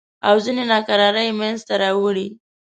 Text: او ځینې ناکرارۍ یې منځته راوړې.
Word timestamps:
او 0.27 0.35
ځینې 0.45 0.63
ناکرارۍ 0.71 1.25
یې 1.29 1.37
منځته 1.39 1.73
راوړې. 1.81 2.27